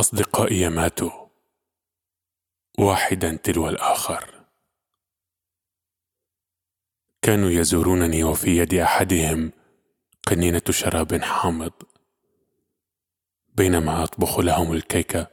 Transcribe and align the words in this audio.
أصدقائي 0.00 0.68
ماتوا. 0.68 1.26
واحدا 2.78 3.36
تلو 3.36 3.68
الآخر. 3.68 4.44
كانوا 7.22 7.50
يزورونني 7.50 8.24
وفي 8.24 8.58
يد 8.58 8.74
أحدهم 8.74 9.52
قنينة 10.26 10.62
شراب 10.70 11.22
حامض. 11.22 11.72
بينما 13.48 14.04
أطبخ 14.04 14.38
لهم 14.40 14.72
الكيك 14.72 15.26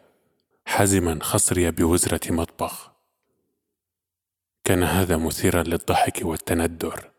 حازما 0.65 1.19
خصري 1.23 1.71
بوزرة 1.71 2.31
مطبخ. 2.31 2.91
كان 4.63 4.83
هذا 4.83 5.17
مثيرا 5.17 5.63
للضحك 5.63 6.19
والتندر. 6.21 7.11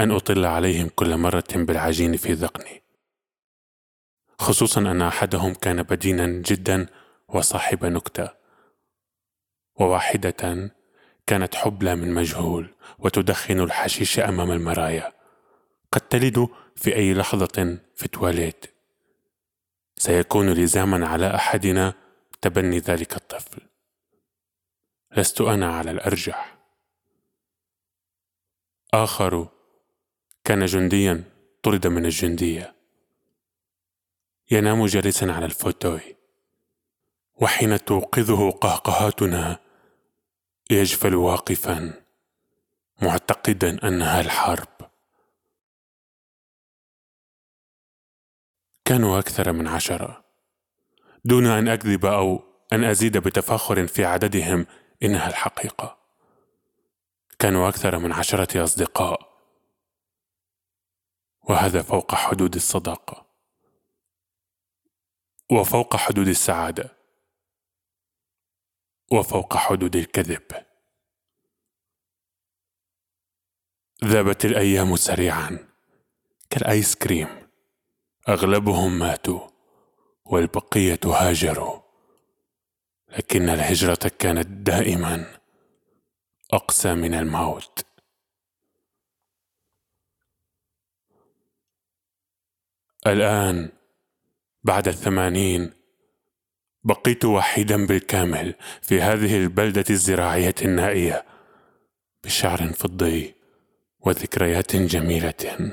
أن 0.00 0.10
أطل 0.10 0.44
عليهم 0.44 0.88
كل 0.88 1.16
مرة 1.16 1.48
بالعجين 1.54 2.16
في 2.16 2.32
ذقني. 2.32 2.87
خصوصا 4.38 4.80
أن 4.80 5.02
أحدهم 5.02 5.54
كان 5.54 5.82
بدينا 5.82 6.26
جدا 6.26 6.86
وصاحب 7.28 7.84
نكتة. 7.84 8.30
وواحدة 9.80 10.70
كانت 11.26 11.54
حبلى 11.54 11.94
من 11.94 12.14
مجهول 12.14 12.74
وتدخن 12.98 13.60
الحشيش 13.60 14.18
أمام 14.18 14.52
المرايا. 14.52 15.12
قد 15.92 16.00
تلد 16.00 16.48
في 16.76 16.96
أي 16.96 17.14
لحظة 17.14 17.78
في 17.96 18.04
التواليت. 18.04 18.66
سيكون 19.96 20.52
لزاما 20.52 21.06
على 21.06 21.34
أحدنا 21.34 21.94
تبني 22.40 22.78
ذلك 22.78 23.16
الطفل. 23.16 23.62
لست 25.16 25.40
أنا 25.40 25.74
على 25.74 25.90
الأرجح. 25.90 26.58
آخر 28.94 29.48
كان 30.44 30.66
جنديا 30.66 31.24
طرد 31.62 31.86
من 31.86 32.06
الجندية. 32.06 32.77
ينام 34.50 34.86
جالسا 34.86 35.24
على 35.24 35.46
الفوتوي 35.46 36.16
وحين 37.34 37.84
توقظه 37.84 38.50
قهقهاتنا 38.50 39.58
يجفل 40.70 41.14
واقفا 41.14 42.04
معتقدا 43.02 43.88
أنها 43.88 44.20
الحرب. 44.20 44.68
كانوا 48.84 49.18
أكثر 49.18 49.52
من 49.52 49.66
عشرة. 49.66 50.24
دون 51.24 51.46
أن 51.46 51.68
أكذب 51.68 52.06
أو 52.06 52.42
أن 52.72 52.84
أزيد 52.84 53.16
بتفاخر 53.18 53.86
في 53.86 54.04
عددهم 54.04 54.66
إنها 55.02 55.28
الحقيقة. 55.28 55.98
كانوا 57.38 57.68
أكثر 57.68 57.98
من 57.98 58.12
عشرة 58.12 58.64
أصدقاء. 58.64 59.28
وهذا 61.42 61.82
فوق 61.82 62.14
حدود 62.14 62.54
الصداقة. 62.54 63.27
وفوق 65.52 65.96
حدود 65.96 66.28
السعادة. 66.28 66.96
وفوق 69.12 69.56
حدود 69.56 69.96
الكذب. 69.96 70.66
ذابت 74.04 74.44
الأيام 74.44 74.96
سريعا. 74.96 75.68
كالآيس 76.50 76.94
كريم. 76.94 77.48
أغلبهم 78.28 78.98
ماتوا 78.98 79.48
والبقية 80.24 81.00
هاجروا. 81.04 81.80
لكن 83.08 83.48
الهجرة 83.48 84.10
كانت 84.18 84.46
دائما 84.46 85.40
أقسى 86.52 86.94
من 86.94 87.14
الموت. 87.14 87.86
الآن 93.06 93.77
بعد 94.68 94.88
الثمانين 94.88 95.72
بقيت 96.84 97.24
وحيدا 97.24 97.86
بالكامل 97.86 98.54
في 98.82 99.00
هذه 99.00 99.36
البلدة 99.36 99.84
الزراعية 99.90 100.54
النائية 100.62 101.24
بشعر 102.24 102.72
فضي 102.72 103.34
وذكريات 104.00 104.76
جميلة 104.76 105.72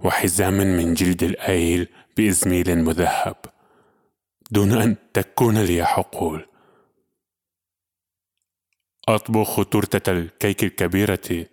وحزام 0.00 0.54
من 0.54 0.94
جلد 0.94 1.22
الأيل 1.22 1.88
بإزميل 2.16 2.78
مذهب 2.78 3.36
دون 4.50 4.72
أن 4.72 4.96
تكون 5.12 5.58
لي 5.58 5.84
حقول. 5.84 6.46
أطبخ 9.08 9.68
تورتة 9.70 10.12
الكيك 10.12 10.64
الكبيرة 10.64 11.46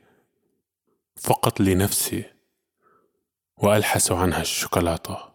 فقط 1.15 1.59
لنفسي 1.59 2.23
وألحس 3.57 4.11
عنها 4.11 4.41
الشوكولاتة. 4.41 5.30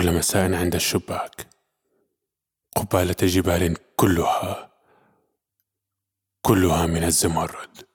كل 0.00 0.12
مساء 0.12 0.54
عند 0.54 0.74
الشباك. 0.74 1.46
قبالة 2.76 3.16
جبال 3.22 3.76
كلها 3.96 4.70
كلها 6.42 6.86
من 6.86 7.04
الزمرد. 7.04 7.89